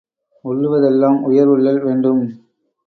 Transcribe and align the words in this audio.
உள்ளுவதெல்லாம் 0.45 1.19
உயர்வுள்ளல் 1.23 1.81
வேண்டும் 1.85 2.23